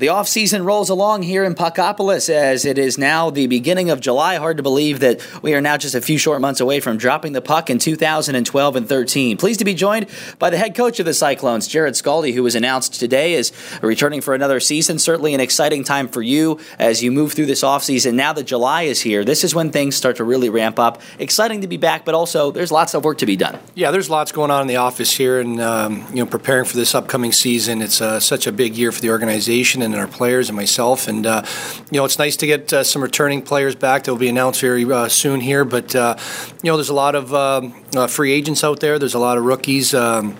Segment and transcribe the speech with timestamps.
[0.00, 4.36] The offseason rolls along here in Puckopolis as it is now the beginning of July.
[4.36, 7.34] Hard to believe that we are now just a few short months away from dropping
[7.34, 9.36] the puck in 2012 and 13.
[9.36, 10.06] Pleased to be joined
[10.38, 13.52] by the head coach of the Cyclones, Jarrod Skalde, who was announced today as
[13.82, 14.98] returning for another season.
[14.98, 18.14] Certainly an exciting time for you as you move through this offseason.
[18.14, 21.02] Now that July is here, this is when things start to really ramp up.
[21.18, 23.58] Exciting to be back, but also there's lots of work to be done.
[23.74, 26.78] Yeah, there's lots going on in the office here, and um, you know, preparing for
[26.78, 27.82] this upcoming season.
[27.82, 31.08] It's uh, such a big year for the organization and our players and myself.
[31.08, 31.42] And uh,
[31.90, 34.04] you know, it's nice to get uh, some returning players back.
[34.04, 35.64] They'll be announced very uh, soon here.
[35.64, 36.16] But uh,
[36.62, 38.98] you know, there's a lot of um, uh, free agents out there.
[38.98, 39.94] There's a lot of rookies.
[39.94, 40.36] Um,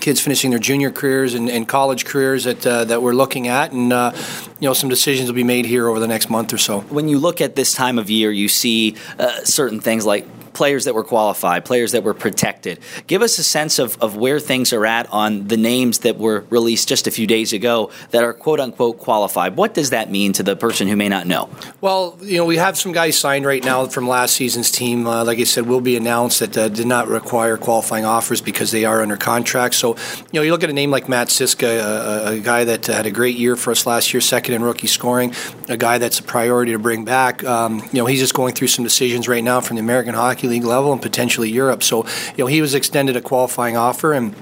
[0.00, 3.72] kids finishing their junior careers and, and college careers that uh, that we're looking at,
[3.72, 4.12] and uh,
[4.60, 6.80] you know some decisions will be made here over the next month or so.
[6.80, 10.84] When you look at this time of year, you see uh, certain things like players
[10.84, 12.78] that were qualified, players that were protected.
[13.06, 16.44] Give us a sense of, of where things are at on the names that were
[16.50, 19.56] released just a few days ago that are quote unquote qualified.
[19.56, 21.50] What does that mean to the person who may not know?
[21.80, 25.06] Well, you know, we have some guys signed right now from last season's team.
[25.06, 28.70] Uh, like I said, will be announced that uh, did not require qualifying offers because
[28.70, 29.74] they are under contract.
[29.74, 29.96] So,
[30.30, 33.06] you know, you look at a name like Matt Siska, a, a guy that had
[33.06, 35.34] a great year for us last year, second in rookie scoring,
[35.68, 37.42] a guy that's a priority to bring back.
[37.44, 40.43] Um, you know, he's just going through some decisions right now from the American Hockey
[40.44, 41.82] Hockey League level and potentially Europe.
[41.82, 42.04] So,
[42.36, 44.34] you know, he was extended a qualifying offer and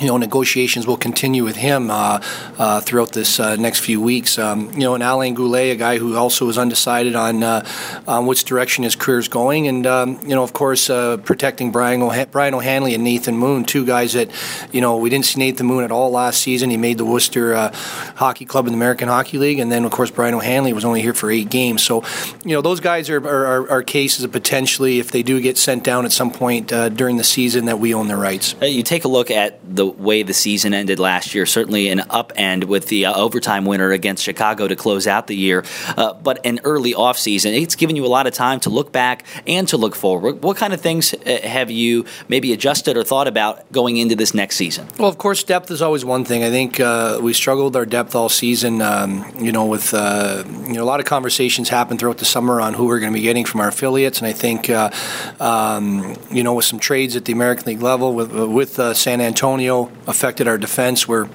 [0.00, 2.20] you know, negotiations will continue with him uh,
[2.58, 4.38] uh, throughout this uh, next few weeks.
[4.38, 7.66] Um, you know, and Alain Goulet, a guy who also is undecided on uh,
[8.06, 11.72] on which direction his career is going, and um, you know, of course, uh, protecting
[11.72, 14.30] Brian, Brian O'Hanley and Nathan Moon, two guys that
[14.72, 16.70] you know we didn't see Nathan Moon at all last season.
[16.70, 17.72] He made the Worcester uh,
[18.16, 21.02] Hockey Club in the American Hockey League, and then of course Brian O'Hanley was only
[21.02, 21.82] here for eight games.
[21.82, 22.04] So,
[22.44, 25.82] you know, those guys are are, are cases of potentially if they do get sent
[25.82, 28.54] down at some point during the season that we own their rights.
[28.62, 31.46] You take a look at the way the season ended last year.
[31.46, 35.64] Certainly an upend with the uh, overtime winner against Chicago to close out the year,
[35.96, 37.60] uh, but an early offseason.
[37.60, 40.42] It's given you a lot of time to look back and to look forward.
[40.42, 44.34] What kind of things uh, have you maybe adjusted or thought about going into this
[44.34, 44.88] next season?
[44.98, 46.42] Well, of course, depth is always one thing.
[46.42, 48.82] I think uh, we struggled our depth all season.
[48.82, 52.60] Um, you know, with uh, you know a lot of conversations happened throughout the summer
[52.60, 54.90] on who we're going to be getting from our affiliates, and I think uh,
[55.40, 59.77] um, you know with some trades at the American League level with with San Antonio
[60.06, 61.08] affected our defense.
[61.08, 61.28] We're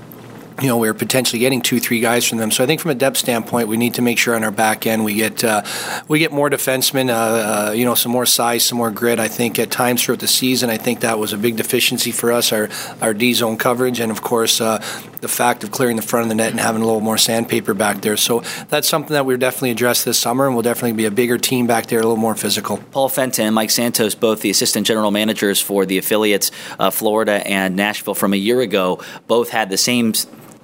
[0.62, 2.52] you know, we're potentially getting two, three guys from them.
[2.52, 4.86] So I think from a depth standpoint, we need to make sure on our back
[4.86, 5.64] end we get uh,
[6.08, 9.19] we get more defensemen, uh, uh, you know, some more size, some more grit.
[9.19, 12.31] I think at times throughout the season, I think that was a big deficiency for
[12.31, 12.69] us, our
[13.02, 14.78] our D zone coverage, and of course uh,
[15.22, 17.74] the fact of clearing the front of the net and having a little more sandpaper
[17.74, 18.18] back there.
[18.18, 21.38] So that's something that we'll definitely address this summer, and we'll definitely be a bigger
[21.38, 22.78] team back there, a little more physical.
[22.92, 27.46] Paul Fenton and Mike Santos, both the assistant general managers for the affiliates, uh, Florida
[27.47, 30.13] and Nashville, from a year ago, both had the same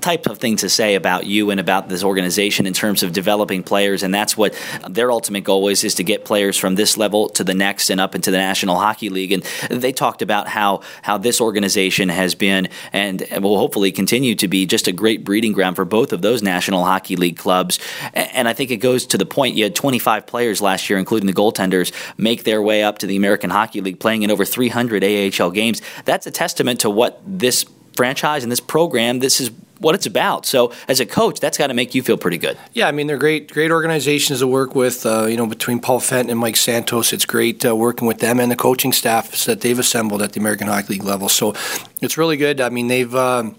[0.02, 3.64] type of thing to say about you and about this organization in terms of developing
[3.64, 4.54] players, and that's what
[4.90, 8.00] their ultimate goal is: is to get players from this level to the next and
[8.00, 9.32] up into the National Hockey League.
[9.32, 14.48] And they talked about how how this organization has been and will hopefully continue to
[14.48, 17.80] be just a great breeding ground for both of those National Hockey League clubs.
[18.14, 21.28] And I think it goes to the point you had 25 players last year, including
[21.28, 25.04] the goaltenders, make their way up to the American Hockey League, playing in over 300
[25.04, 25.82] AHL games.
[26.06, 30.46] That's a testament to what this franchise and this program, this is what it's about.
[30.46, 32.58] So as a coach, that's got to make you feel pretty good.
[32.74, 35.06] Yeah, I mean they're great, great organizations to work with.
[35.06, 38.40] Uh, you know, between Paul Fenton and Mike Santos, it's great uh, working with them
[38.40, 41.30] and the coaching staff that they've assembled at the American Hockey League level.
[41.30, 41.54] So
[42.02, 42.62] it's really good.
[42.62, 43.14] I mean they've.
[43.14, 43.52] Uh,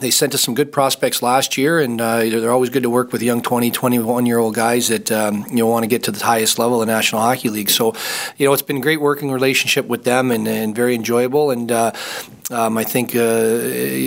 [0.00, 3.12] they sent us some good prospects last year, and uh, they're always good to work
[3.12, 6.12] with young 20, 21 year old guys that um, you know want to get to
[6.12, 7.70] the highest level in the National Hockey League.
[7.70, 7.94] So,
[8.36, 11.50] you know, it's been a great working relationship with them and, and very enjoyable.
[11.50, 11.92] And uh,
[12.50, 13.18] um, I think uh,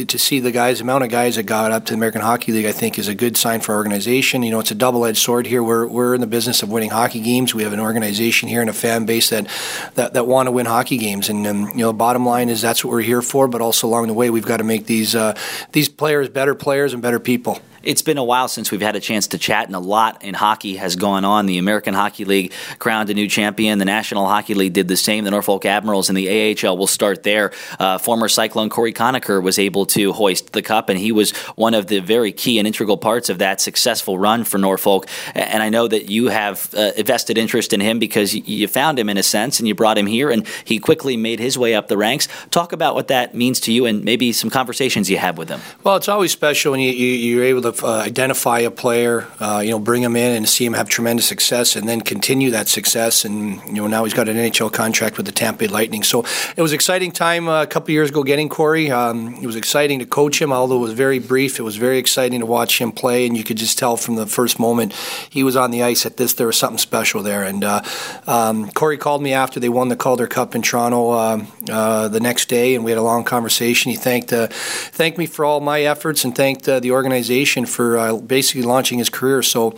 [0.06, 2.52] to see the guys, the amount of guys that got up to the American Hockey
[2.52, 4.42] League, I think is a good sign for our organization.
[4.42, 5.62] You know, it's a double edged sword here.
[5.62, 7.54] We're, we're in the business of winning hockey games.
[7.54, 9.48] We have an organization here and a fan base that
[9.94, 11.30] that, that want to win hockey games.
[11.30, 13.48] And um, you know, bottom line is that's what we're here for.
[13.48, 15.38] But also along the way, we've got to make these uh,
[15.72, 17.60] these players better players and better people.
[17.84, 20.36] It's been a while since we've had a chance to chat, and a lot in
[20.36, 21.48] hockey has gone on.
[21.48, 23.80] The American Hockey League crowned a new champion.
[23.80, 25.24] The National Hockey League did the same.
[25.24, 27.52] The Norfolk Admirals and the AHL will start there.
[27.80, 31.74] Uh, former Cyclone Cory Conacher was able to hoist the cup, and he was one
[31.74, 35.08] of the very key and integral parts of that successful run for Norfolk.
[35.34, 39.10] And I know that you have uh, vested interest in him because you found him
[39.10, 41.88] in a sense, and you brought him here, and he quickly made his way up
[41.88, 42.28] the ranks.
[42.52, 45.62] Talk about what that means to you, and maybe some conversations you have with him.
[45.84, 49.62] Well, it's always special when you, you, you're able to uh, identify a player, uh,
[49.64, 52.68] you know, bring him in and see him have tremendous success, and then continue that
[52.68, 53.26] success.
[53.26, 56.04] And you know, now he's got an NHL contract with the Tampa Bay Lightning.
[56.04, 56.26] So
[56.56, 58.92] it was exciting time uh, a couple years ago getting Cory.
[58.92, 61.60] Um, it was exciting to coach him, although it was very brief.
[61.60, 64.28] It was very exciting to watch him play, and you could just tell from the
[64.28, 64.94] first moment
[65.30, 67.44] he was on the ice that this there was something special there.
[67.44, 67.82] And uh,
[68.28, 72.20] um, Cory called me after they won the Calder Cup in Toronto uh, uh, the
[72.20, 73.92] next day, and we had a long conversation.
[73.92, 78.64] He thanked thanked me for all my efforts and thanked the organization for uh, basically
[78.64, 79.42] launching his career.
[79.42, 79.72] So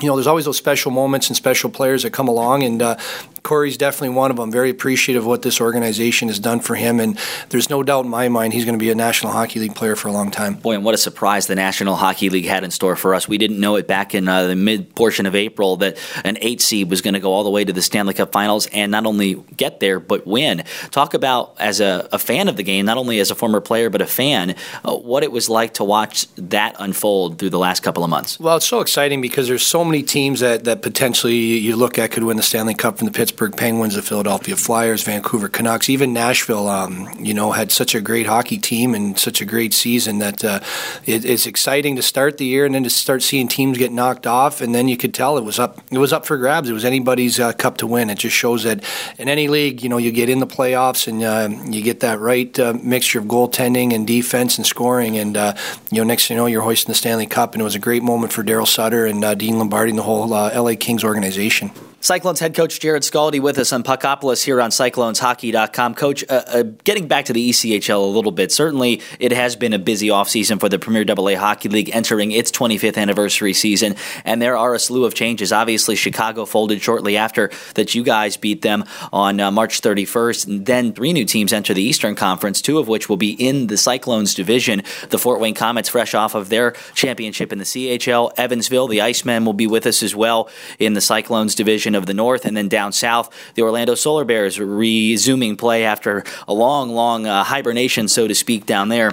[0.00, 2.96] you know, there's always those special moments and special players that come along, and uh,
[3.42, 4.50] Cory's definitely one of them.
[4.50, 7.18] Very appreciative of what this organization has done for him, and
[7.50, 9.96] there's no doubt in my mind he's going to be a National Hockey League player
[9.96, 10.54] for a long time.
[10.54, 13.28] Boy, and what a surprise the National Hockey League had in store for us.
[13.28, 16.60] We didn't know it back in uh, the mid portion of April that an eight
[16.60, 19.06] seed was going to go all the way to the Stanley Cup Finals and not
[19.06, 20.64] only get there but win.
[20.90, 23.90] Talk about as a, a fan of the game, not only as a former player
[23.90, 24.54] but a fan,
[24.84, 28.38] uh, what it was like to watch that unfold through the last couple of months.
[28.38, 32.12] Well, it's so exciting because there's so many teams that, that potentially you look at
[32.12, 36.12] could win the Stanley Cup from the Pittsburgh Penguins, the Philadelphia Flyers, Vancouver Canucks, even
[36.12, 36.68] Nashville.
[36.68, 40.44] Um, you know, had such a great hockey team and such a great season that
[40.44, 40.60] uh,
[41.06, 44.26] it, it's exciting to start the year and then to start seeing teams get knocked
[44.26, 44.60] off.
[44.60, 45.80] And then you could tell it was up.
[45.90, 46.68] It was up for grabs.
[46.68, 48.10] It was anybody's uh, cup to win.
[48.10, 48.84] It just shows that
[49.18, 52.20] in any league, you know, you get in the playoffs and uh, you get that
[52.20, 55.16] right uh, mixture of goaltending and defense and scoring.
[55.16, 55.54] And uh,
[55.90, 57.54] you know, next thing you know, you're hoisting the Stanley Cup.
[57.54, 60.02] And it was a great moment for Daryl Sutter and uh, Dean Lombardi and the
[60.02, 61.70] whole uh, LA Kings organization.
[62.02, 65.94] Cyclones head coach Jarrod Skalde with us on Puckopolis here on CyclonesHockey.com.
[65.94, 69.74] Coach, uh, uh, getting back to the ECHL a little bit, certainly it has been
[69.74, 74.40] a busy offseason for the Premier AA Hockey League entering its 25th anniversary season, and
[74.40, 75.52] there are a slew of changes.
[75.52, 80.64] Obviously, Chicago folded shortly after that you guys beat them on uh, March 31st, and
[80.64, 83.76] then three new teams enter the Eastern Conference, two of which will be in the
[83.76, 84.82] Cyclones division.
[85.10, 88.32] The Fort Wayne Comets, fresh off of their championship in the CHL.
[88.38, 90.48] Evansville, the Icemen, will be with us as well
[90.78, 94.58] in the Cyclones division of the North, and then down south, the Orlando Solar Bears
[94.58, 99.12] resuming play after a long, long uh, hibernation, so to speak, down there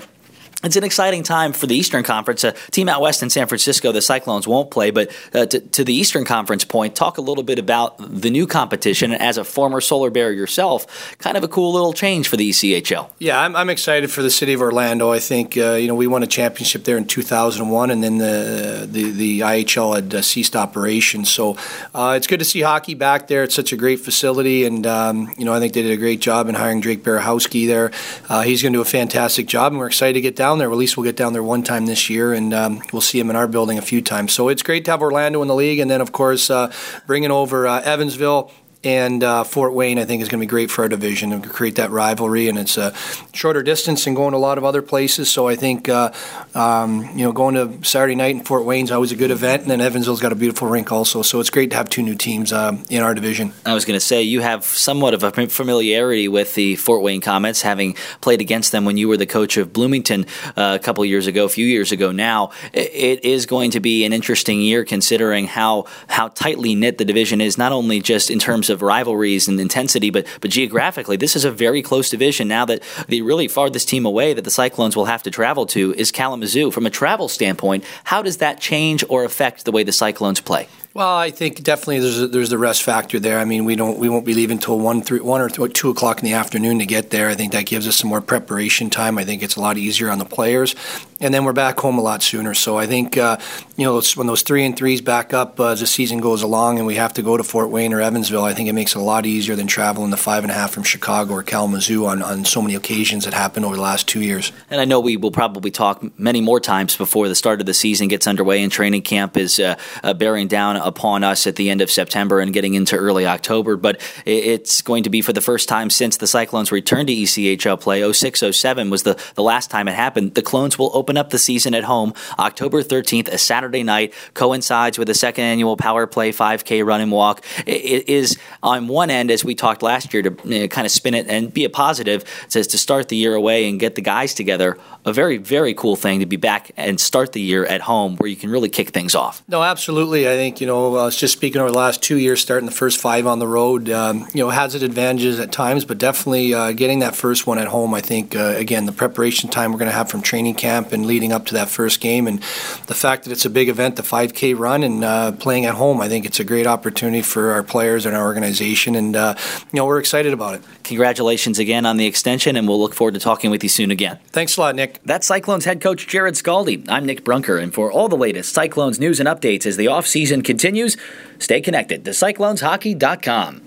[0.64, 2.44] it's an exciting time for the Eastern Conference.
[2.44, 5.84] A team out west in San Francisco, the Cyclones won't play, but uh, to, to,
[5.84, 9.12] the Eastern Conference point, talk a little bit about the new competition.
[9.14, 12.50] And As a former Solar Bear yourself, kind of a cool little change for the
[12.50, 13.12] ECHL.
[13.20, 15.12] Yeah, I'm, I'm excited for the city of Orlando.
[15.12, 18.88] I think uh, you know we won a championship there in 2001, and then the
[18.90, 21.30] the, the IHL had uh, ceased operations.
[21.30, 21.56] So
[21.94, 23.44] uh, it's good to see hockey back there.
[23.44, 26.20] It's such a great facility, and um, you know I think they did a great
[26.20, 27.92] job in hiring Drake Berehowski there.
[28.28, 30.60] Uh, he's going to do a fantastic job, and we're excited to get down down
[30.60, 30.72] there.
[30.72, 33.30] At least we'll get down there one time this year, and um, we'll see him
[33.30, 34.32] in our building a few times.
[34.32, 36.72] So it's great to have Orlando in the league, and then of course uh,
[37.06, 38.50] bringing over uh, Evansville
[38.88, 41.44] and uh, Fort Wayne, I think, is going to be great for our division and
[41.44, 42.48] create that rivalry.
[42.48, 42.94] And it's a
[43.34, 45.30] shorter distance and going to a lot of other places.
[45.30, 46.14] So I think, uh,
[46.56, 49.64] um, you know, going to Saturday night in Fort Wayne is always a good event.
[49.64, 51.22] And then Evansville's got a beautiful rink also.
[51.22, 53.52] So it's great to have two new teams uh, in our division.
[53.66, 57.20] I was going to say, you have somewhat of a familiarity with the Fort Wayne
[57.20, 61.04] Comets, having played against them when you were the coach of Bloomington uh, a couple
[61.04, 62.52] years ago, a few years ago now.
[62.72, 67.42] It is going to be an interesting year considering how, how tightly knit the division
[67.42, 71.46] is, not only just in terms of rivalries and intensity, but but geographically, this is
[71.46, 72.48] a very close division.
[72.48, 75.94] Now that the really farthest team away that the Cyclones will have to travel to
[75.94, 76.72] is Kalamazoo.
[76.72, 80.68] From a travel standpoint, how does that change or affect the way the Cyclones play?
[80.94, 83.38] Well, I think definitely there's a, there's the rest factor there.
[83.38, 86.18] I mean, we don't we won't be leaving until one three, one or two o'clock
[86.18, 87.30] in the afternoon to get there.
[87.30, 89.20] I think that gives us some more preparation time.
[89.20, 90.76] I think it's a lot easier on the players,
[91.20, 92.54] and then we're back home a lot sooner.
[92.54, 93.38] So I think uh,
[93.76, 96.78] you know when those three and threes back up uh, as the season goes along,
[96.78, 99.00] and we have to go to Fort Wayne or Evansville, I think it makes it
[99.00, 102.22] a lot easier than traveling the five and a half from Chicago or Kalamazoo on,
[102.22, 104.52] on so many occasions that happened over the last two years.
[104.70, 107.74] And I know we will probably talk many more times before the start of the
[107.74, 111.70] season gets underway and training camp is uh, uh bearing down upon us at the
[111.70, 113.78] end of September and getting into early October.
[113.78, 117.80] But it's going to be for the first time since the Cyclones returned to ECHL
[117.80, 118.12] play.
[118.12, 120.36] 06 07 was the, the last time it happened.
[120.36, 124.98] The Clones will open up the season at home October 13th, a Saturday night, coincides
[124.98, 127.46] with the second annual Power Play 5K run and walk.
[127.68, 131.28] It is on one end, as we talked last year, to kind of spin it
[131.28, 134.78] and be a positive, says to start the year away and get the guys together.
[135.06, 138.30] A very, very cool thing to be back and start the year at home where
[138.30, 139.44] you can really kick things off.
[139.48, 140.28] No, absolutely.
[140.28, 142.76] I think, you know, know, uh, just speaking over the last two years, starting the
[142.76, 146.54] first five on the road, um, you know, has its advantages at times, but definitely
[146.54, 147.94] uh, getting that first one at home.
[147.94, 151.06] I think uh, again the preparation time we're going to have from training camp and
[151.06, 152.40] leading up to that first game, and
[152.88, 156.02] the fact that it's a big event, the 5K run, and uh, playing at home.
[156.02, 159.36] I think it's a great opportunity for our players and our organization, and uh,
[159.72, 160.62] you know we're excited about it.
[160.84, 164.20] Congratulations again on the extension, and we'll look forward to talking with you soon again.
[164.28, 165.00] Thanks a lot, Nick.
[165.04, 166.90] That's Cyclones head coach Jarrod Skalde.
[166.90, 170.44] I'm Nick Brunker, and for all the latest Cyclones news and updates as the offseason
[170.44, 170.98] continues,
[171.40, 173.56] stay connected to CyclonesHockey.com.